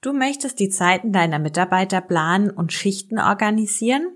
Du 0.00 0.12
möchtest 0.12 0.60
die 0.60 0.68
Zeiten 0.68 1.12
deiner 1.12 1.40
Mitarbeiter 1.40 2.00
planen 2.00 2.50
und 2.50 2.72
Schichten 2.72 3.18
organisieren? 3.18 4.06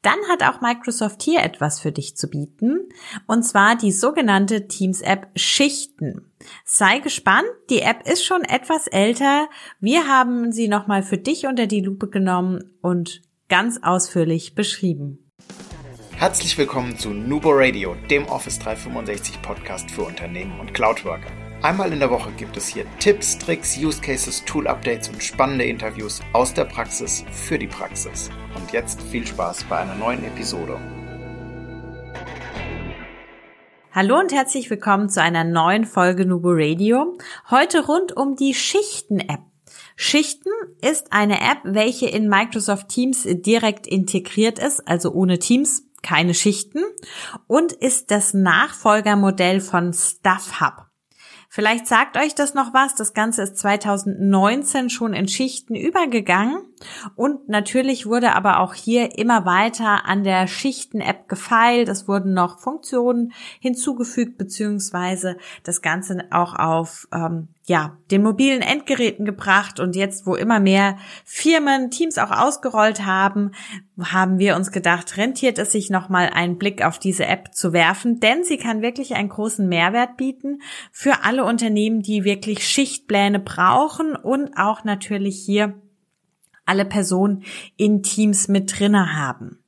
Dann 0.00 0.18
hat 0.30 0.44
auch 0.44 0.60
Microsoft 0.60 1.24
hier 1.24 1.42
etwas 1.42 1.80
für 1.80 1.90
dich 1.90 2.16
zu 2.16 2.28
bieten, 2.28 2.88
und 3.26 3.42
zwar 3.42 3.74
die 3.74 3.90
sogenannte 3.90 4.68
Teams-App 4.68 5.30
Schichten. 5.34 6.30
Sei 6.64 7.00
gespannt, 7.00 7.48
die 7.68 7.80
App 7.80 8.08
ist 8.08 8.24
schon 8.24 8.42
etwas 8.42 8.86
älter. 8.86 9.48
Wir 9.80 10.06
haben 10.06 10.52
sie 10.52 10.68
nochmal 10.68 11.02
für 11.02 11.18
dich 11.18 11.46
unter 11.46 11.66
die 11.66 11.80
Lupe 11.80 12.08
genommen 12.08 12.70
und 12.80 13.22
ganz 13.48 13.80
ausführlich 13.82 14.54
beschrieben. 14.54 15.32
Herzlich 16.12 16.56
willkommen 16.56 16.96
zu 16.96 17.10
Nubo 17.10 17.50
Radio, 17.50 17.96
dem 18.08 18.26
Office 18.26 18.60
365 18.60 19.42
Podcast 19.42 19.90
für 19.90 20.02
Unternehmen 20.02 20.60
und 20.60 20.74
Cloudworker. 20.74 21.43
Einmal 21.64 21.94
in 21.94 21.98
der 21.98 22.10
Woche 22.10 22.30
gibt 22.32 22.58
es 22.58 22.68
hier 22.68 22.84
Tipps, 22.98 23.38
Tricks, 23.38 23.78
Use 23.78 23.98
Cases, 23.98 24.44
Tool 24.44 24.66
Updates 24.66 25.08
und 25.08 25.22
spannende 25.22 25.64
Interviews 25.64 26.20
aus 26.34 26.52
der 26.52 26.66
Praxis 26.66 27.24
für 27.32 27.58
die 27.58 27.66
Praxis. 27.66 28.28
Und 28.54 28.70
jetzt 28.72 29.00
viel 29.00 29.26
Spaß 29.26 29.64
bei 29.64 29.78
einer 29.78 29.94
neuen 29.94 30.22
Episode. 30.24 30.78
Hallo 33.92 34.20
und 34.20 34.30
herzlich 34.34 34.68
willkommen 34.68 35.08
zu 35.08 35.22
einer 35.22 35.42
neuen 35.42 35.86
Folge 35.86 36.26
Nubo 36.26 36.50
Radio. 36.52 37.16
Heute 37.50 37.86
rund 37.86 38.14
um 38.14 38.36
die 38.36 38.52
Schichten-App. 38.52 39.40
Schichten 39.96 40.50
ist 40.82 41.14
eine 41.14 41.40
App, 41.40 41.60
welche 41.62 42.08
in 42.08 42.28
Microsoft 42.28 42.90
Teams 42.90 43.26
direkt 43.26 43.86
integriert 43.86 44.58
ist, 44.58 44.86
also 44.86 45.12
ohne 45.12 45.38
Teams, 45.38 45.84
keine 46.02 46.34
Schichten 46.34 46.80
und 47.46 47.72
ist 47.72 48.10
das 48.10 48.34
Nachfolgermodell 48.34 49.62
von 49.62 49.94
Stuff 49.94 50.60
Hub. 50.60 50.83
Vielleicht 51.54 51.86
sagt 51.86 52.16
euch 52.16 52.34
das 52.34 52.54
noch 52.54 52.74
was. 52.74 52.96
Das 52.96 53.14
Ganze 53.14 53.42
ist 53.42 53.58
2019 53.58 54.90
schon 54.90 55.14
in 55.14 55.28
Schichten 55.28 55.76
übergegangen. 55.76 56.64
Und 57.14 57.48
natürlich 57.48 58.06
wurde 58.06 58.34
aber 58.34 58.58
auch 58.58 58.74
hier 58.74 59.16
immer 59.16 59.46
weiter 59.46 60.04
an 60.04 60.24
der 60.24 60.48
Schichten-App 60.48 61.28
gefeilt. 61.28 61.88
Es 61.88 62.08
wurden 62.08 62.34
noch 62.34 62.58
Funktionen 62.58 63.32
hinzugefügt, 63.60 64.36
beziehungsweise 64.36 65.36
das 65.62 65.80
Ganze 65.80 66.24
auch 66.32 66.56
auf 66.56 67.06
ähm, 67.12 67.46
ja, 67.66 67.96
den 68.10 68.22
mobilen 68.22 68.60
Endgeräten 68.60 69.24
gebracht 69.24 69.80
und 69.80 69.96
jetzt, 69.96 70.26
wo 70.26 70.34
immer 70.34 70.60
mehr 70.60 70.98
Firmen 71.24 71.90
Teams 71.90 72.18
auch 72.18 72.30
ausgerollt 72.30 73.06
haben, 73.06 73.52
haben 73.98 74.38
wir 74.38 74.54
uns 74.54 74.70
gedacht, 74.70 75.16
rentiert 75.16 75.58
es 75.58 75.72
sich 75.72 75.88
nochmal 75.88 76.28
einen 76.28 76.58
Blick 76.58 76.84
auf 76.84 76.98
diese 76.98 77.24
App 77.24 77.54
zu 77.54 77.72
werfen, 77.72 78.20
denn 78.20 78.44
sie 78.44 78.58
kann 78.58 78.82
wirklich 78.82 79.14
einen 79.14 79.30
großen 79.30 79.66
Mehrwert 79.66 80.18
bieten 80.18 80.60
für 80.92 81.24
alle 81.24 81.44
Unternehmen, 81.44 82.02
die 82.02 82.24
wirklich 82.24 82.68
Schichtpläne 82.68 83.40
brauchen 83.40 84.14
und 84.14 84.58
auch 84.58 84.84
natürlich 84.84 85.42
hier 85.44 85.74
alle 86.66 86.84
Personen 86.84 87.44
in 87.76 88.02
Teams 88.02 88.48
mit 88.48 88.78
drinne 88.78 89.16
haben. 89.16 89.63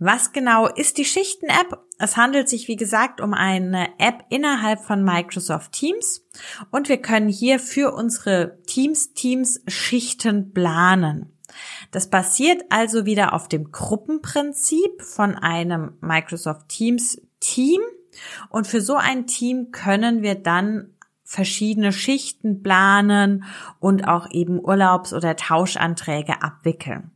Was 0.00 0.32
genau 0.32 0.68
ist 0.68 0.96
die 0.98 1.04
Schichten-App? 1.04 1.76
Es 1.98 2.16
handelt 2.16 2.48
sich, 2.48 2.68
wie 2.68 2.76
gesagt, 2.76 3.20
um 3.20 3.34
eine 3.34 3.88
App 3.98 4.24
innerhalb 4.30 4.80
von 4.80 5.02
Microsoft 5.02 5.72
Teams 5.72 6.24
und 6.70 6.88
wir 6.88 6.98
können 6.98 7.28
hier 7.28 7.58
für 7.58 7.92
unsere 7.92 8.62
Teams 8.62 9.12
Teams 9.14 9.60
Schichten 9.66 10.52
planen. 10.52 11.36
Das 11.90 12.10
basiert 12.10 12.62
also 12.68 13.06
wieder 13.06 13.32
auf 13.32 13.48
dem 13.48 13.72
Gruppenprinzip 13.72 15.02
von 15.02 15.34
einem 15.34 15.98
Microsoft 16.00 16.68
Teams 16.68 17.20
Team 17.40 17.80
und 18.50 18.68
für 18.68 18.80
so 18.80 18.94
ein 18.94 19.26
Team 19.26 19.72
können 19.72 20.22
wir 20.22 20.36
dann 20.36 20.94
verschiedene 21.24 21.92
Schichten 21.92 22.62
planen 22.62 23.44
und 23.80 24.06
auch 24.06 24.30
eben 24.30 24.60
Urlaubs- 24.60 25.12
oder 25.12 25.34
Tauschanträge 25.34 26.40
abwickeln. 26.40 27.10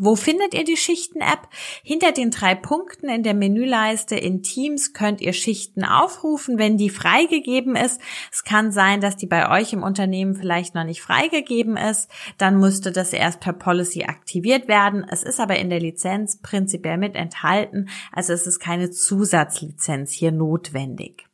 Wo 0.00 0.14
findet 0.14 0.54
ihr 0.54 0.62
die 0.62 0.76
Schichten-App? 0.76 1.48
Hinter 1.82 2.12
den 2.12 2.30
drei 2.30 2.54
Punkten 2.54 3.08
in 3.08 3.24
der 3.24 3.34
Menüleiste 3.34 4.14
in 4.14 4.42
Teams 4.42 4.92
könnt 4.92 5.20
ihr 5.20 5.32
Schichten 5.32 5.84
aufrufen, 5.84 6.56
wenn 6.56 6.76
die 6.76 6.88
freigegeben 6.88 7.74
ist. 7.74 8.00
Es 8.32 8.44
kann 8.44 8.70
sein, 8.70 9.00
dass 9.00 9.16
die 9.16 9.26
bei 9.26 9.50
euch 9.50 9.72
im 9.72 9.82
Unternehmen 9.82 10.36
vielleicht 10.36 10.76
noch 10.76 10.84
nicht 10.84 11.02
freigegeben 11.02 11.76
ist. 11.76 12.08
Dann 12.38 12.58
müsste 12.58 12.92
das 12.92 13.12
erst 13.12 13.40
per 13.40 13.52
Policy 13.52 14.04
aktiviert 14.04 14.68
werden. 14.68 15.04
Es 15.10 15.24
ist 15.24 15.40
aber 15.40 15.58
in 15.58 15.68
der 15.68 15.80
Lizenz 15.80 16.40
prinzipiell 16.40 16.96
mit 16.96 17.16
enthalten. 17.16 17.88
Also 18.12 18.32
es 18.32 18.46
ist 18.46 18.60
keine 18.60 18.90
Zusatzlizenz 18.90 20.12
hier 20.12 20.30
notwendig. 20.30 21.27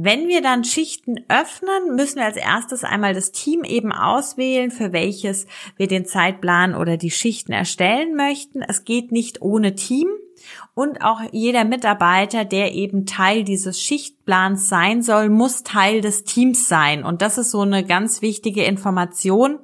Wenn 0.00 0.28
wir 0.28 0.42
dann 0.42 0.62
Schichten 0.62 1.24
öffnen, 1.28 1.96
müssen 1.96 2.18
wir 2.18 2.24
als 2.24 2.36
erstes 2.36 2.84
einmal 2.84 3.14
das 3.14 3.32
Team 3.32 3.64
eben 3.64 3.90
auswählen, 3.90 4.70
für 4.70 4.92
welches 4.92 5.48
wir 5.76 5.88
den 5.88 6.06
Zeitplan 6.06 6.76
oder 6.76 6.96
die 6.96 7.10
Schichten 7.10 7.50
erstellen 7.50 8.14
möchten. 8.14 8.62
Es 8.62 8.84
geht 8.84 9.10
nicht 9.10 9.42
ohne 9.42 9.74
Team. 9.74 10.06
Und 10.72 11.02
auch 11.02 11.20
jeder 11.32 11.64
Mitarbeiter, 11.64 12.44
der 12.44 12.74
eben 12.74 13.06
Teil 13.06 13.42
dieses 13.42 13.82
Schichtplans 13.82 14.68
sein 14.68 15.02
soll, 15.02 15.30
muss 15.30 15.64
Teil 15.64 16.00
des 16.00 16.22
Teams 16.22 16.68
sein. 16.68 17.02
Und 17.02 17.20
das 17.20 17.36
ist 17.36 17.50
so 17.50 17.62
eine 17.62 17.84
ganz 17.84 18.22
wichtige 18.22 18.62
Information. 18.62 19.58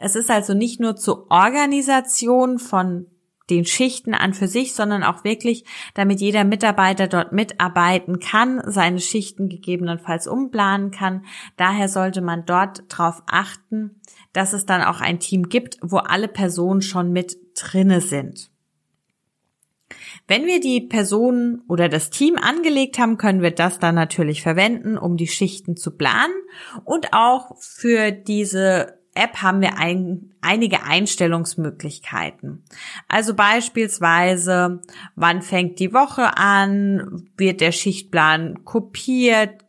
Es 0.00 0.16
ist 0.16 0.28
also 0.28 0.54
nicht 0.54 0.80
nur 0.80 0.96
zur 0.96 1.30
Organisation 1.30 2.58
von 2.58 3.06
den 3.50 3.64
Schichten 3.64 4.14
an 4.14 4.34
für 4.34 4.48
sich, 4.48 4.74
sondern 4.74 5.02
auch 5.02 5.24
wirklich, 5.24 5.64
damit 5.94 6.20
jeder 6.20 6.44
Mitarbeiter 6.44 7.06
dort 7.06 7.32
mitarbeiten 7.32 8.18
kann, 8.18 8.62
seine 8.66 9.00
Schichten 9.00 9.48
gegebenenfalls 9.48 10.26
umplanen 10.26 10.90
kann. 10.90 11.24
Daher 11.56 11.88
sollte 11.88 12.20
man 12.20 12.44
dort 12.44 12.82
darauf 12.88 13.22
achten, 13.26 14.00
dass 14.32 14.52
es 14.52 14.66
dann 14.66 14.82
auch 14.82 15.00
ein 15.00 15.20
Team 15.20 15.48
gibt, 15.48 15.78
wo 15.82 15.98
alle 15.98 16.28
Personen 16.28 16.82
schon 16.82 17.12
mit 17.12 17.36
drinne 17.54 18.00
sind. 18.00 18.50
Wenn 20.26 20.44
wir 20.44 20.60
die 20.60 20.82
Personen 20.82 21.62
oder 21.68 21.88
das 21.88 22.10
Team 22.10 22.36
angelegt 22.36 22.98
haben, 22.98 23.16
können 23.16 23.40
wir 23.40 23.50
das 23.50 23.78
dann 23.78 23.94
natürlich 23.94 24.42
verwenden, 24.42 24.98
um 24.98 25.16
die 25.16 25.26
Schichten 25.26 25.76
zu 25.76 25.96
planen 25.96 26.34
und 26.84 27.14
auch 27.14 27.56
für 27.58 28.12
diese 28.12 28.97
App 29.18 29.42
haben 29.42 29.60
wir 29.60 29.78
ein, 29.78 30.34
einige 30.40 30.84
Einstellungsmöglichkeiten. 30.84 32.64
Also 33.08 33.34
beispielsweise, 33.34 34.80
wann 35.16 35.42
fängt 35.42 35.78
die 35.80 35.92
Woche 35.92 36.36
an, 36.36 37.28
wird 37.36 37.60
der 37.60 37.72
Schichtplan 37.72 38.64
kopiert, 38.64 39.64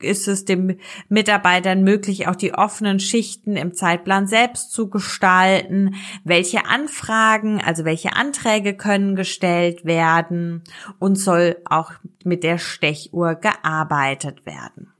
ist 0.00 0.28
es 0.28 0.44
dem 0.44 0.78
Mitarbeitern 1.08 1.82
möglich, 1.82 2.28
auch 2.28 2.36
die 2.36 2.54
offenen 2.54 3.00
Schichten 3.00 3.56
im 3.56 3.74
Zeitplan 3.74 4.26
selbst 4.26 4.72
zu 4.72 4.88
gestalten? 4.90 5.96
Welche 6.24 6.66
Anfragen, 6.66 7.60
also 7.60 7.84
welche 7.84 8.14
Anträge 8.14 8.76
können 8.76 9.16
gestellt 9.16 9.84
werden? 9.84 10.62
Und 10.98 11.16
soll 11.16 11.56
auch 11.64 11.92
mit 12.24 12.44
der 12.44 12.58
Stechuhr 12.58 13.34
gearbeitet 13.34 14.46
werden? 14.46 14.92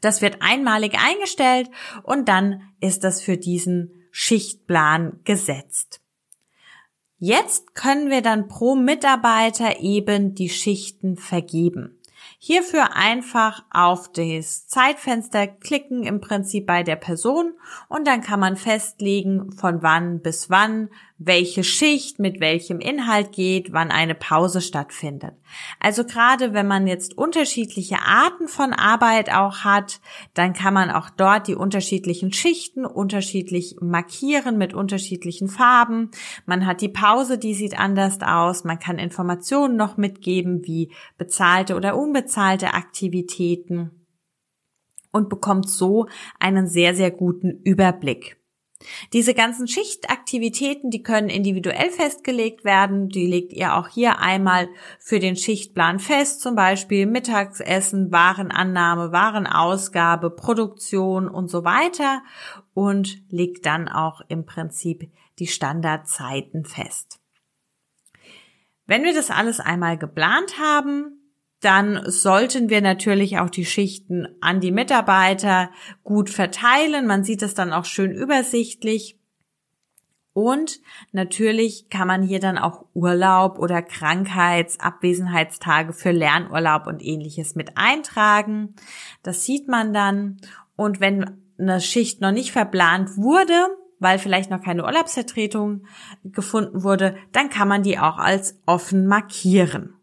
Das 0.00 0.22
wird 0.22 0.38
einmalig 0.40 0.96
eingestellt 0.98 1.70
und 2.02 2.28
dann 2.28 2.62
ist 2.80 3.04
das 3.04 3.20
für 3.20 3.36
diesen 3.36 4.08
Schichtplan 4.10 5.20
gesetzt. 5.24 6.00
Jetzt 7.18 7.74
können 7.74 8.10
wir 8.10 8.22
dann 8.22 8.46
pro 8.46 8.76
Mitarbeiter 8.76 9.80
eben 9.80 10.34
die 10.34 10.48
Schichten 10.48 11.16
vergeben. 11.16 11.97
Hierfür 12.40 12.94
einfach 12.94 13.64
auf 13.72 14.12
das 14.12 14.68
Zeitfenster 14.68 15.48
klicken, 15.48 16.04
im 16.04 16.20
Prinzip 16.20 16.66
bei 16.66 16.84
der 16.84 16.94
Person 16.94 17.54
und 17.88 18.06
dann 18.06 18.20
kann 18.20 18.38
man 18.38 18.56
festlegen, 18.56 19.50
von 19.50 19.82
wann 19.82 20.20
bis 20.20 20.48
wann 20.48 20.88
welche 21.20 21.64
Schicht 21.64 22.20
mit 22.20 22.38
welchem 22.38 22.78
Inhalt 22.78 23.32
geht, 23.32 23.72
wann 23.72 23.90
eine 23.90 24.14
Pause 24.14 24.60
stattfindet. 24.60 25.34
Also 25.80 26.04
gerade 26.04 26.54
wenn 26.54 26.68
man 26.68 26.86
jetzt 26.86 27.18
unterschiedliche 27.18 27.96
Arten 28.06 28.46
von 28.46 28.72
Arbeit 28.72 29.34
auch 29.34 29.64
hat, 29.64 30.00
dann 30.34 30.52
kann 30.52 30.74
man 30.74 30.92
auch 30.92 31.10
dort 31.10 31.48
die 31.48 31.56
unterschiedlichen 31.56 32.32
Schichten 32.32 32.86
unterschiedlich 32.86 33.78
markieren 33.80 34.58
mit 34.58 34.74
unterschiedlichen 34.74 35.48
Farben. 35.48 36.12
Man 36.46 36.66
hat 36.66 36.82
die 36.82 36.88
Pause, 36.88 37.36
die 37.36 37.54
sieht 37.54 37.76
anders 37.76 38.20
aus. 38.20 38.62
Man 38.62 38.78
kann 38.78 39.00
Informationen 39.00 39.74
noch 39.74 39.96
mitgeben, 39.96 40.64
wie 40.66 40.92
bezahlte 41.16 41.74
oder 41.74 41.96
unbezahlte 41.96 42.27
Aktivitäten 42.74 44.06
und 45.12 45.28
bekommt 45.28 45.68
so 45.68 46.06
einen 46.38 46.66
sehr, 46.66 46.94
sehr 46.94 47.10
guten 47.10 47.60
Überblick. 47.62 48.38
Diese 49.12 49.34
ganzen 49.34 49.66
Schichtaktivitäten, 49.66 50.90
die 50.90 51.02
können 51.02 51.28
individuell 51.28 51.90
festgelegt 51.90 52.64
werden. 52.64 53.08
Die 53.08 53.26
legt 53.26 53.52
ihr 53.52 53.74
auch 53.74 53.88
hier 53.88 54.20
einmal 54.20 54.68
für 55.00 55.18
den 55.18 55.34
Schichtplan 55.34 55.98
fest, 55.98 56.40
zum 56.40 56.54
Beispiel 56.54 57.06
Mittagsessen, 57.06 58.12
Warenannahme, 58.12 59.10
Warenausgabe, 59.10 60.30
Produktion 60.30 61.28
und 61.28 61.48
so 61.48 61.64
weiter 61.64 62.22
und 62.72 63.20
legt 63.30 63.66
dann 63.66 63.88
auch 63.88 64.20
im 64.28 64.46
Prinzip 64.46 65.10
die 65.40 65.48
Standardzeiten 65.48 66.64
fest. 66.64 67.18
Wenn 68.86 69.02
wir 69.02 69.12
das 69.12 69.30
alles 69.30 69.58
einmal 69.58 69.98
geplant 69.98 70.58
haben, 70.60 71.17
dann 71.60 72.02
sollten 72.06 72.68
wir 72.68 72.80
natürlich 72.80 73.38
auch 73.38 73.50
die 73.50 73.64
Schichten 73.64 74.28
an 74.40 74.60
die 74.60 74.70
Mitarbeiter 74.70 75.70
gut 76.04 76.30
verteilen. 76.30 77.06
Man 77.06 77.24
sieht 77.24 77.42
es 77.42 77.54
dann 77.54 77.72
auch 77.72 77.84
schön 77.84 78.12
übersichtlich. 78.12 79.18
Und 80.32 80.80
natürlich 81.10 81.88
kann 81.90 82.06
man 82.06 82.22
hier 82.22 82.38
dann 82.38 82.58
auch 82.58 82.84
Urlaub 82.94 83.58
oder 83.58 83.82
Krankheits-, 83.82 84.78
Abwesenheitstage 84.78 85.92
für 85.92 86.12
Lernurlaub 86.12 86.86
und 86.86 87.04
ähnliches 87.04 87.56
mit 87.56 87.76
eintragen. 87.76 88.76
Das 89.24 89.44
sieht 89.44 89.66
man 89.66 89.92
dann. 89.92 90.36
Und 90.76 91.00
wenn 91.00 91.42
eine 91.58 91.80
Schicht 91.80 92.20
noch 92.20 92.30
nicht 92.30 92.52
verplant 92.52 93.16
wurde, 93.16 93.66
weil 93.98 94.20
vielleicht 94.20 94.48
noch 94.48 94.62
keine 94.62 94.84
Urlaubsvertretung 94.84 95.86
gefunden 96.22 96.84
wurde, 96.84 97.16
dann 97.32 97.50
kann 97.50 97.66
man 97.66 97.82
die 97.82 97.98
auch 97.98 98.18
als 98.18 98.60
offen 98.64 99.08
markieren. 99.08 99.97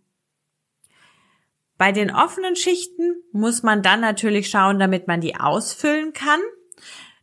Bei 1.78 1.92
den 1.92 2.10
offenen 2.10 2.56
Schichten 2.56 3.16
muss 3.32 3.64
man 3.64 3.82
dann 3.82 4.00
natürlich 4.00 4.50
schauen, 4.50 4.80
damit 4.80 5.08
man 5.08 5.22
die 5.22 5.36
ausfüllen 5.36 6.14
kann. 6.14 6.40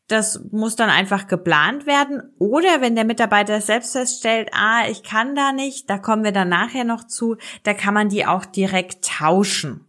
Das 0.08 0.44
muss 0.50 0.76
dann 0.76 0.90
einfach 0.90 1.26
geplant 1.26 1.86
werden. 1.86 2.22
Oder 2.38 2.80
wenn 2.80 2.94
der 2.94 3.04
Mitarbeiter 3.04 3.60
selbst 3.62 3.92
feststellt, 3.92 4.50
ah, 4.52 4.86
ich 4.90 5.02
kann 5.02 5.34
da 5.34 5.52
nicht, 5.52 5.88
da 5.88 5.96
kommen 5.96 6.24
wir 6.24 6.32
dann 6.32 6.50
nachher 6.50 6.84
noch 6.84 7.06
zu, 7.06 7.36
da 7.62 7.72
kann 7.72 7.94
man 7.94 8.10
die 8.10 8.26
auch 8.26 8.44
direkt 8.44 9.04
tauschen. 9.04 9.86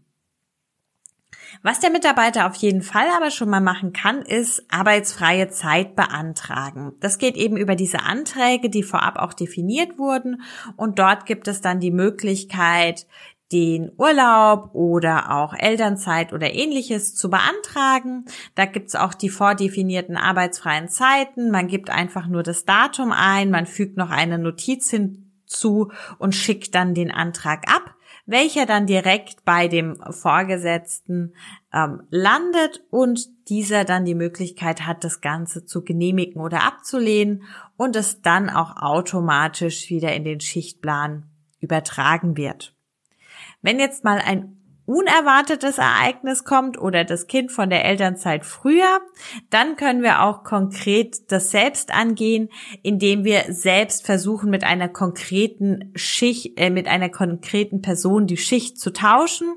Was 1.65 1.79
der 1.79 1.91
Mitarbeiter 1.91 2.47
auf 2.47 2.55
jeden 2.55 2.81
Fall 2.81 3.07
aber 3.15 3.31
schon 3.31 3.49
mal 3.49 3.61
machen 3.61 3.93
kann, 3.93 4.21
ist 4.21 4.65
arbeitsfreie 4.69 5.47
Zeit 5.47 5.95
beantragen. 5.95 6.91
Das 6.99 7.17
geht 7.17 7.37
eben 7.37 7.55
über 7.55 7.75
diese 7.75 8.01
Anträge, 8.01 8.69
die 8.69 8.83
vorab 8.83 9.17
auch 9.17 9.33
definiert 9.33 9.97
wurden. 9.97 10.41
Und 10.75 10.99
dort 10.99 11.25
gibt 11.25 11.47
es 11.47 11.61
dann 11.61 11.79
die 11.79 11.91
Möglichkeit, 11.91 13.07
den 13.53 13.91
Urlaub 13.97 14.73
oder 14.73 15.31
auch 15.31 15.53
Elternzeit 15.53 16.33
oder 16.33 16.53
ähnliches 16.53 17.13
zu 17.13 17.29
beantragen. 17.29 18.25
Da 18.55 18.65
gibt's 18.65 18.95
auch 18.95 19.13
die 19.13 19.29
vordefinierten 19.29 20.17
arbeitsfreien 20.17 20.89
Zeiten. 20.89 21.51
Man 21.51 21.67
gibt 21.67 21.91
einfach 21.91 22.25
nur 22.27 22.41
das 22.41 22.65
Datum 22.65 23.11
ein, 23.11 23.51
man 23.51 23.67
fügt 23.67 23.95
noch 23.95 24.09
eine 24.09 24.39
Notiz 24.39 24.89
hinzu 24.89 25.91
und 26.17 26.33
schickt 26.33 26.73
dann 26.73 26.95
den 26.95 27.11
Antrag 27.11 27.71
ab, 27.71 27.93
welcher 28.25 28.65
dann 28.65 28.87
direkt 28.87 29.45
bei 29.45 29.67
dem 29.67 30.01
Vorgesetzten 30.09 31.35
ähm, 31.71 32.03
landet 32.09 32.83
und 32.89 33.29
dieser 33.49 33.85
dann 33.85 34.03
die 34.03 34.15
Möglichkeit 34.15 34.87
hat, 34.87 35.03
das 35.03 35.21
Ganze 35.21 35.65
zu 35.65 35.83
genehmigen 35.83 36.41
oder 36.41 36.63
abzulehnen 36.63 37.43
und 37.77 37.95
es 37.95 38.21
dann 38.21 38.49
auch 38.49 38.77
automatisch 38.77 39.89
wieder 39.89 40.13
in 40.15 40.23
den 40.23 40.39
Schichtplan 40.39 41.29
übertragen 41.59 42.35
wird. 42.35 42.72
Wenn 43.63 43.79
jetzt 43.79 44.03
mal 44.03 44.19
ein 44.19 44.57
unerwartetes 44.85 45.77
Ereignis 45.77 46.43
kommt 46.43 46.77
oder 46.77 47.05
das 47.05 47.27
Kind 47.27 47.51
von 47.51 47.69
der 47.69 47.85
Elternzeit 47.85 48.45
früher, 48.45 48.99
dann 49.49 49.77
können 49.77 50.03
wir 50.03 50.21
auch 50.21 50.43
konkret 50.43 51.31
das 51.31 51.51
selbst 51.51 51.93
angehen, 51.93 52.49
indem 52.81 53.23
wir 53.23 53.45
selbst 53.47 54.05
versuchen, 54.05 54.49
mit 54.49 54.65
einer 54.65 54.89
konkreten 54.89 55.91
Schicht, 55.95 56.59
äh, 56.59 56.69
mit 56.69 56.87
einer 56.87 57.09
konkreten 57.09 57.81
Person 57.81 58.27
die 58.27 58.37
Schicht 58.37 58.77
zu 58.77 58.91
tauschen. 58.91 59.53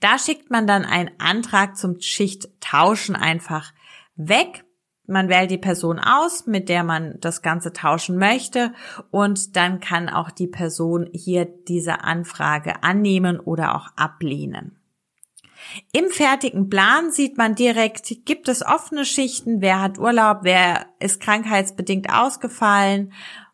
Da 0.00 0.18
schickt 0.18 0.50
man 0.50 0.66
dann 0.66 0.86
einen 0.86 1.10
Antrag 1.18 1.76
zum 1.76 2.00
Schichttauschen 2.00 3.14
einfach 3.14 3.72
weg 4.16 4.64
man 5.08 5.28
wählt 5.28 5.50
die 5.50 5.58
Person 5.58 5.98
aus, 5.98 6.46
mit 6.46 6.68
der 6.68 6.84
man 6.84 7.16
das 7.20 7.42
Ganze 7.42 7.72
tauschen 7.72 8.18
möchte 8.18 8.72
und 9.10 9.56
dann 9.56 9.80
kann 9.80 10.08
auch 10.08 10.30
die 10.30 10.46
Person 10.46 11.08
hier 11.12 11.46
diese 11.46 12.04
Anfrage 12.04 12.82
annehmen 12.82 13.40
oder 13.40 13.74
auch 13.74 13.88
ablehnen. 13.96 14.76
Im 15.92 16.08
fertigen 16.10 16.68
Plan 16.68 17.10
sieht 17.10 17.36
man 17.36 17.54
direkt, 17.54 18.24
gibt 18.24 18.48
es 18.48 18.64
offene 18.64 19.04
Schichten, 19.04 19.60
wer 19.60 19.80
hat 19.80 19.98
Urlaub, 19.98 20.40
wer 20.42 20.86
ist 21.00 21.20
krankheitsbedingt 21.20 22.12
ausgefallen, 22.12 23.12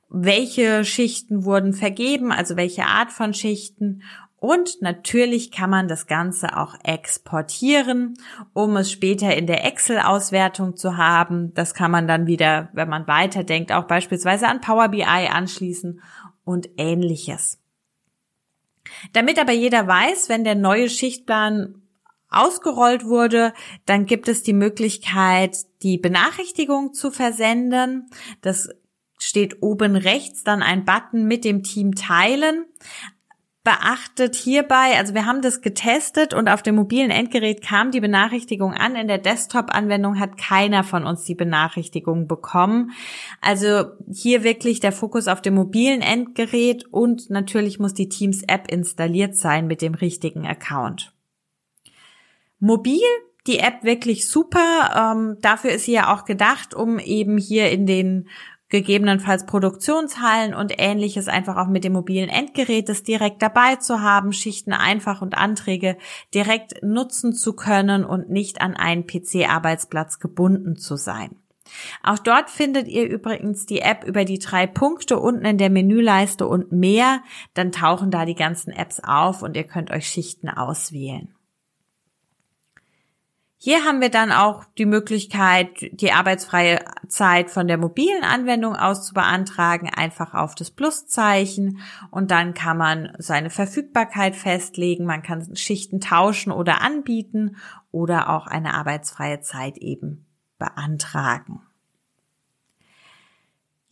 welche 0.08 0.84
Schichten 0.84 1.44
wurden 1.44 1.72
vergeben, 1.72 2.30
also 2.30 2.56
welche 2.56 2.84
Art 2.84 3.10
von 3.10 3.34
Schichten 3.34 4.02
und 4.44 4.82
natürlich 4.82 5.50
kann 5.50 5.70
man 5.70 5.88
das 5.88 6.06
Ganze 6.06 6.58
auch 6.58 6.74
exportieren, 6.84 8.18
um 8.52 8.76
es 8.76 8.92
später 8.92 9.34
in 9.34 9.46
der 9.46 9.64
Excel-Auswertung 9.64 10.76
zu 10.76 10.98
haben. 10.98 11.54
Das 11.54 11.72
kann 11.72 11.90
man 11.90 12.06
dann 12.06 12.26
wieder, 12.26 12.68
wenn 12.74 12.90
man 12.90 13.06
weiterdenkt, 13.06 13.72
auch 13.72 13.84
beispielsweise 13.84 14.46
an 14.46 14.60
Power 14.60 14.88
BI 14.88 15.02
anschließen 15.02 16.02
und 16.44 16.68
ähnliches. 16.76 17.58
Damit 19.14 19.38
aber 19.38 19.52
jeder 19.52 19.86
weiß, 19.86 20.28
wenn 20.28 20.44
der 20.44 20.56
neue 20.56 20.90
Schichtplan 20.90 21.80
ausgerollt 22.28 23.06
wurde, 23.06 23.54
dann 23.86 24.04
gibt 24.04 24.28
es 24.28 24.42
die 24.42 24.52
Möglichkeit, 24.52 25.56
die 25.82 25.96
Benachrichtigung 25.96 26.92
zu 26.92 27.10
versenden. 27.10 28.10
Das 28.42 28.68
steht 29.16 29.62
oben 29.62 29.96
rechts 29.96 30.44
dann 30.44 30.62
ein 30.62 30.84
Button 30.84 31.24
mit 31.24 31.46
dem 31.46 31.62
Team 31.62 31.94
teilen 31.94 32.66
beachtet 33.64 34.36
hierbei, 34.36 34.98
also 34.98 35.14
wir 35.14 35.24
haben 35.24 35.40
das 35.40 35.62
getestet 35.62 36.34
und 36.34 36.48
auf 36.48 36.62
dem 36.62 36.74
mobilen 36.74 37.10
Endgerät 37.10 37.62
kam 37.62 37.90
die 37.90 38.00
Benachrichtigung 38.00 38.74
an. 38.74 38.94
In 38.94 39.08
der 39.08 39.16
Desktop-Anwendung 39.16 40.20
hat 40.20 40.36
keiner 40.36 40.84
von 40.84 41.06
uns 41.06 41.24
die 41.24 41.34
Benachrichtigung 41.34 42.28
bekommen. 42.28 42.92
Also 43.40 43.86
hier 44.12 44.44
wirklich 44.44 44.80
der 44.80 44.92
Fokus 44.92 45.28
auf 45.28 45.40
dem 45.40 45.54
mobilen 45.54 46.02
Endgerät 46.02 46.84
und 46.92 47.30
natürlich 47.30 47.78
muss 47.78 47.94
die 47.94 48.10
Teams-App 48.10 48.70
installiert 48.70 49.34
sein 49.34 49.66
mit 49.66 49.80
dem 49.80 49.94
richtigen 49.94 50.46
Account. 50.46 51.14
Mobil 52.60 53.00
die 53.46 53.58
App 53.58 53.82
wirklich 53.82 54.28
super. 54.28 55.14
Ähm, 55.14 55.36
dafür 55.40 55.72
ist 55.72 55.84
sie 55.84 55.92
ja 55.92 56.14
auch 56.14 56.24
gedacht, 56.24 56.74
um 56.74 56.98
eben 56.98 57.38
hier 57.38 57.70
in 57.70 57.86
den 57.86 58.28
gegebenenfalls 58.68 59.46
Produktionshallen 59.46 60.54
und 60.54 60.74
ähnliches 60.78 61.28
einfach 61.28 61.56
auch 61.56 61.68
mit 61.68 61.84
dem 61.84 61.92
mobilen 61.92 62.28
Endgerät 62.28 62.88
das 62.88 63.02
direkt 63.02 63.42
dabei 63.42 63.76
zu 63.76 64.00
haben, 64.00 64.32
Schichten 64.32 64.72
einfach 64.72 65.22
und 65.22 65.36
Anträge 65.36 65.96
direkt 66.34 66.82
nutzen 66.82 67.32
zu 67.32 67.54
können 67.54 68.04
und 68.04 68.30
nicht 68.30 68.60
an 68.60 68.74
einen 68.74 69.06
PC-Arbeitsplatz 69.06 70.18
gebunden 70.18 70.76
zu 70.76 70.96
sein. 70.96 71.36
Auch 72.02 72.18
dort 72.18 72.50
findet 72.50 72.88
ihr 72.88 73.08
übrigens 73.08 73.66
die 73.66 73.80
App 73.80 74.04
über 74.04 74.24
die 74.24 74.38
drei 74.38 74.66
Punkte 74.66 75.18
unten 75.18 75.44
in 75.44 75.58
der 75.58 75.70
Menüleiste 75.70 76.46
und 76.46 76.72
mehr. 76.72 77.22
Dann 77.54 77.72
tauchen 77.72 78.10
da 78.10 78.24
die 78.24 78.34
ganzen 78.34 78.70
Apps 78.70 79.00
auf 79.00 79.42
und 79.42 79.56
ihr 79.56 79.64
könnt 79.64 79.90
euch 79.90 80.06
Schichten 80.06 80.48
auswählen. 80.48 81.34
Hier 83.64 83.82
haben 83.86 84.02
wir 84.02 84.10
dann 84.10 84.30
auch 84.30 84.66
die 84.76 84.84
Möglichkeit, 84.84 85.70
die 85.92 86.12
arbeitsfreie 86.12 86.84
Zeit 87.08 87.50
von 87.50 87.66
der 87.66 87.78
mobilen 87.78 88.22
Anwendung 88.22 88.76
aus 88.76 89.06
zu 89.06 89.14
beantragen, 89.14 89.88
einfach 89.88 90.34
auf 90.34 90.54
das 90.54 90.70
Pluszeichen 90.70 91.78
und 92.10 92.30
dann 92.30 92.52
kann 92.52 92.76
man 92.76 93.12
seine 93.16 93.48
Verfügbarkeit 93.48 94.36
festlegen, 94.36 95.06
man 95.06 95.22
kann 95.22 95.56
Schichten 95.56 96.02
tauschen 96.02 96.52
oder 96.52 96.82
anbieten 96.82 97.56
oder 97.90 98.28
auch 98.28 98.46
eine 98.46 98.74
arbeitsfreie 98.74 99.40
Zeit 99.40 99.78
eben 99.78 100.26
beantragen. 100.58 101.62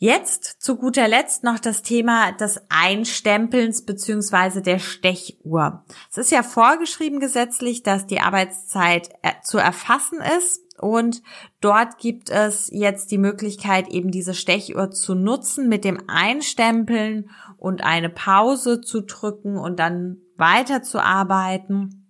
Jetzt 0.02 0.60
zu 0.60 0.78
guter 0.78 1.06
Letzt 1.06 1.44
noch 1.44 1.60
das 1.60 1.82
Thema 1.82 2.32
des 2.32 2.60
Einstempelns 2.68 3.86
beziehungsweise 3.86 4.60
der 4.60 4.80
Stechuhr. 4.80 5.84
Es 6.10 6.18
ist 6.18 6.32
ja 6.32 6.42
vorgeschrieben 6.42 7.20
gesetzlich, 7.20 7.84
dass 7.84 8.08
die 8.08 8.18
Arbeitszeit 8.18 9.10
äh, 9.22 9.30
zu 9.44 9.58
erfassen 9.58 10.18
ist 10.40 10.60
und 10.80 11.22
dort 11.60 11.98
gibt 11.98 12.30
es 12.30 12.68
jetzt 12.72 13.12
die 13.12 13.18
Möglichkeit, 13.18 13.90
eben 13.90 14.10
diese 14.10 14.34
Stechuhr 14.34 14.90
zu 14.90 15.14
nutzen 15.14 15.68
mit 15.68 15.84
dem 15.84 16.02
Einstempeln 16.08 17.30
und 17.56 17.84
eine 17.84 18.10
Pause 18.10 18.80
zu 18.80 19.02
drücken 19.02 19.56
und 19.56 19.78
dann 19.78 20.16
weiterzuarbeiten. 20.36 22.08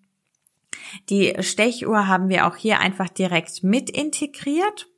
Die 1.11 1.35
Stechuhr 1.41 2.09
haben 2.09 2.31
wir 2.31 2.47
auch 2.47 2.57
hier 2.57 2.81
einfach 2.81 3.11
direkt 3.11 3.63
mit 3.63 3.91
integriert 3.91 4.89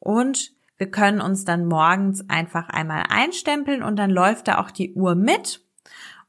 und 0.00 0.50
wir 0.82 0.90
können 0.90 1.20
uns 1.20 1.44
dann 1.44 1.66
morgens 1.66 2.28
einfach 2.28 2.68
einmal 2.68 3.04
einstempeln 3.08 3.84
und 3.84 3.94
dann 3.94 4.10
läuft 4.10 4.48
da 4.48 4.58
auch 4.58 4.72
die 4.72 4.94
Uhr 4.94 5.14
mit. 5.14 5.64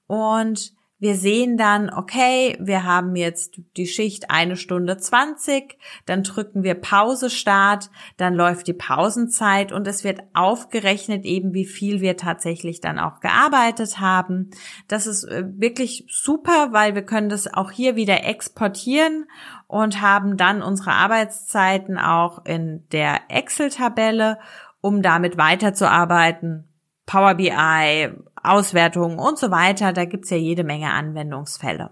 Und 0.05 0.75
wir 1.03 1.15
sehen 1.15 1.57
dann, 1.57 1.89
okay, 1.89 2.57
wir 2.61 2.85
haben 2.85 3.17
jetzt 3.17 3.59
die 3.75 3.87
Schicht 3.87 4.31
eine 4.31 4.55
Stunde 4.55 4.97
zwanzig, 4.97 5.77
dann 6.05 6.23
drücken 6.23 6.63
wir 6.63 6.75
Pause 6.75 7.29
Start, 7.29 7.89
dann 8.15 8.33
läuft 8.33 8.67
die 8.67 8.73
Pausenzeit 8.73 9.73
und 9.73 9.85
es 9.85 10.05
wird 10.05 10.21
aufgerechnet 10.33 11.25
eben, 11.25 11.53
wie 11.53 11.65
viel 11.65 11.99
wir 11.99 12.15
tatsächlich 12.15 12.79
dann 12.79 12.99
auch 12.99 13.19
gearbeitet 13.19 13.99
haben. 13.99 14.51
Das 14.87 15.05
ist 15.05 15.25
äh, 15.25 15.43
wirklich 15.57 16.05
super, 16.09 16.69
weil 16.71 16.95
wir 16.95 17.03
können 17.03 17.27
das 17.27 17.53
auch 17.53 17.69
hier 17.69 17.97
wieder 17.97 18.23
exportieren 18.23 19.25
und 19.67 19.99
haben 19.99 20.37
dann 20.37 20.61
unsere 20.61 20.91
Arbeitszeiten 20.91 21.97
auch 21.97 22.45
in 22.45 22.87
der 22.93 23.23
Excel-Tabelle, 23.27 24.39
um 24.79 25.01
damit 25.01 25.37
weiterzuarbeiten. 25.37 26.69
Power 27.05 27.35
BI, 27.35 28.09
Auswertungen 28.43 29.19
und 29.19 29.37
so 29.37 29.51
weiter. 29.51 29.93
Da 29.93 30.05
gibt's 30.05 30.29
ja 30.29 30.37
jede 30.37 30.63
Menge 30.63 30.91
Anwendungsfälle. 30.91 31.91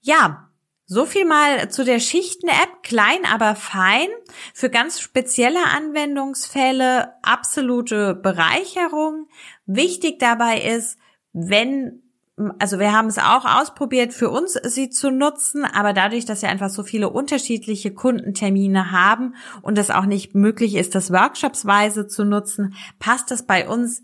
Ja, 0.00 0.50
so 0.86 1.06
viel 1.06 1.24
mal 1.24 1.70
zu 1.70 1.84
der 1.84 1.98
Schichten-App, 1.98 2.82
klein 2.82 3.24
aber 3.32 3.54
fein, 3.56 4.08
für 4.52 4.68
ganz 4.68 5.00
spezielle 5.00 5.64
Anwendungsfälle 5.74 7.14
absolute 7.22 8.14
Bereicherung. 8.14 9.28
Wichtig 9.64 10.18
dabei 10.18 10.60
ist, 10.60 10.98
wenn 11.32 12.02
also 12.58 12.80
wir 12.80 12.92
haben 12.92 13.06
es 13.06 13.18
auch 13.18 13.44
ausprobiert, 13.44 14.12
für 14.12 14.28
uns 14.28 14.54
sie 14.64 14.90
zu 14.90 15.10
nutzen, 15.10 15.64
aber 15.64 15.92
dadurch, 15.92 16.24
dass 16.24 16.42
wir 16.42 16.48
einfach 16.48 16.68
so 16.68 16.82
viele 16.82 17.10
unterschiedliche 17.10 17.94
Kundentermine 17.94 18.90
haben 18.90 19.36
und 19.62 19.78
es 19.78 19.90
auch 19.90 20.04
nicht 20.04 20.34
möglich 20.34 20.74
ist, 20.74 20.96
das 20.96 21.12
workshopsweise 21.12 22.08
zu 22.08 22.24
nutzen, 22.24 22.74
passt 22.98 23.30
es 23.30 23.46
bei 23.46 23.68
uns 23.68 24.02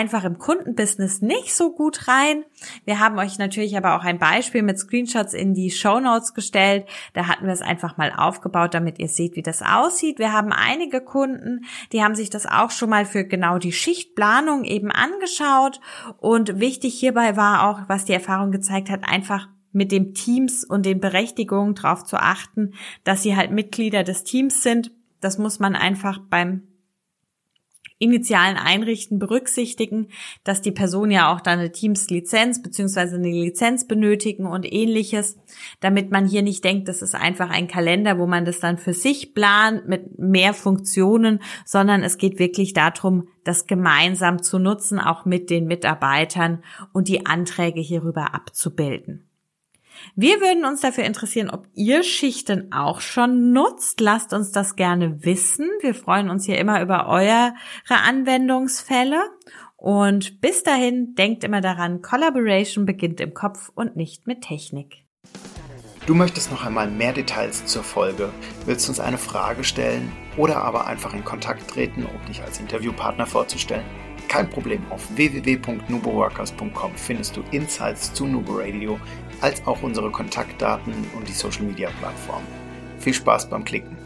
einfach 0.00 0.24
im 0.24 0.38
Kundenbusiness 0.38 1.20
nicht 1.20 1.54
so 1.54 1.72
gut 1.72 2.08
rein. 2.08 2.44
Wir 2.86 3.00
haben 3.00 3.18
euch 3.18 3.38
natürlich 3.38 3.76
aber 3.76 3.96
auch 3.96 4.02
ein 4.02 4.18
Beispiel 4.18 4.62
mit 4.62 4.78
Screenshots 4.78 5.34
in 5.34 5.52
die 5.52 5.70
Show 5.70 6.00
Notes 6.00 6.32
gestellt. 6.32 6.86
Da 7.12 7.26
hatten 7.26 7.44
wir 7.44 7.52
es 7.52 7.60
einfach 7.60 7.98
mal 7.98 8.10
aufgebaut, 8.16 8.72
damit 8.72 8.98
ihr 8.98 9.08
seht, 9.08 9.36
wie 9.36 9.42
das 9.42 9.60
aussieht. 9.60 10.18
Wir 10.18 10.32
haben 10.32 10.52
einige 10.52 11.02
Kunden, 11.02 11.66
die 11.92 12.02
haben 12.02 12.14
sich 12.14 12.30
das 12.30 12.46
auch 12.46 12.70
schon 12.70 12.88
mal 12.88 13.04
für 13.04 13.24
genau 13.24 13.58
die 13.58 13.72
Schichtplanung 13.72 14.64
eben 14.64 14.90
angeschaut. 14.90 15.80
Und 16.16 16.58
wichtig 16.58 16.98
hierbei 16.98 17.36
war 17.36 17.68
auch, 17.68 17.88
was 17.88 18.06
die 18.06 18.14
Erfahrung 18.14 18.52
gezeigt 18.52 18.88
hat, 18.88 19.04
einfach 19.06 19.48
mit 19.70 19.92
dem 19.92 20.14
Teams 20.14 20.64
und 20.64 20.86
den 20.86 20.98
Berechtigungen 20.98 21.74
darauf 21.74 22.04
zu 22.04 22.16
achten, 22.16 22.72
dass 23.04 23.22
sie 23.22 23.36
halt 23.36 23.50
Mitglieder 23.50 24.02
des 24.02 24.24
Teams 24.24 24.62
sind. 24.62 24.92
Das 25.20 25.36
muss 25.36 25.58
man 25.58 25.76
einfach 25.76 26.18
beim 26.18 26.62
initialen 28.00 28.56
Einrichten 28.56 29.18
berücksichtigen, 29.18 30.08
dass 30.42 30.62
die 30.62 30.72
Person 30.72 31.10
ja 31.10 31.32
auch 31.32 31.40
dann 31.40 31.58
eine 31.58 31.70
Teams-Lizenz 31.70 32.62
beziehungsweise 32.62 33.16
eine 33.16 33.30
Lizenz 33.30 33.86
benötigen 33.86 34.46
und 34.46 34.70
ähnliches, 34.70 35.38
damit 35.80 36.10
man 36.10 36.26
hier 36.26 36.42
nicht 36.42 36.64
denkt, 36.64 36.88
das 36.88 37.02
ist 37.02 37.14
einfach 37.14 37.50
ein 37.50 37.68
Kalender, 37.68 38.18
wo 38.18 38.26
man 38.26 38.44
das 38.46 38.58
dann 38.58 38.78
für 38.78 38.94
sich 38.94 39.34
plant 39.34 39.86
mit 39.86 40.18
mehr 40.18 40.54
Funktionen, 40.54 41.40
sondern 41.64 42.02
es 42.02 42.18
geht 42.18 42.38
wirklich 42.38 42.72
darum, 42.72 43.28
das 43.44 43.66
gemeinsam 43.66 44.42
zu 44.42 44.58
nutzen, 44.58 44.98
auch 44.98 45.26
mit 45.26 45.50
den 45.50 45.66
Mitarbeitern 45.66 46.64
und 46.92 47.06
die 47.06 47.26
Anträge 47.26 47.80
hierüber 47.80 48.34
abzubilden. 48.34 49.29
Wir 50.16 50.40
würden 50.40 50.64
uns 50.64 50.80
dafür 50.80 51.04
interessieren, 51.04 51.50
ob 51.50 51.66
ihr 51.74 52.02
Schichten 52.02 52.72
auch 52.72 53.00
schon 53.00 53.52
nutzt. 53.52 54.00
Lasst 54.00 54.32
uns 54.32 54.52
das 54.52 54.76
gerne 54.76 55.24
wissen. 55.24 55.68
Wir 55.80 55.94
freuen 55.94 56.30
uns 56.30 56.44
hier 56.44 56.58
immer 56.58 56.82
über 56.82 57.08
eure 57.08 57.52
Anwendungsfälle. 57.88 59.20
Und 59.76 60.40
bis 60.40 60.62
dahin, 60.62 61.14
denkt 61.14 61.42
immer 61.42 61.60
daran, 61.60 62.02
Collaboration 62.02 62.84
beginnt 62.84 63.20
im 63.20 63.32
Kopf 63.32 63.70
und 63.74 63.96
nicht 63.96 64.26
mit 64.26 64.42
Technik. 64.42 65.06
Du 66.06 66.14
möchtest 66.14 66.50
noch 66.50 66.64
einmal 66.64 66.90
mehr 66.90 67.12
Details 67.12 67.66
zur 67.66 67.84
Folge, 67.84 68.30
willst 68.66 68.88
uns 68.88 69.00
eine 69.00 69.16
Frage 69.18 69.64
stellen 69.64 70.10
oder 70.36 70.56
aber 70.56 70.86
einfach 70.86 71.14
in 71.14 71.24
Kontakt 71.24 71.70
treten, 71.70 72.04
um 72.04 72.26
dich 72.26 72.42
als 72.42 72.58
Interviewpartner 72.58 73.26
vorzustellen? 73.26 73.84
Kein 74.30 74.48
Problem, 74.48 74.80
auf 74.90 75.08
www.nuboworkers.com 75.16 76.92
findest 76.94 77.36
du 77.36 77.42
Insights 77.50 78.14
zu 78.14 78.28
Nubo 78.28 78.60
Radio, 78.60 78.96
als 79.40 79.66
auch 79.66 79.82
unsere 79.82 80.08
Kontaktdaten 80.12 80.94
und 81.16 81.28
die 81.28 81.32
Social 81.32 81.64
Media 81.64 81.90
Plattform. 81.98 82.44
Viel 83.00 83.12
Spaß 83.12 83.50
beim 83.50 83.64
Klicken! 83.64 83.99